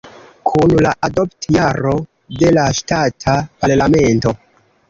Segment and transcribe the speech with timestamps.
[0.51, 1.93] Kun la adopt-jaro
[2.41, 4.35] de la ŝtata parlamento.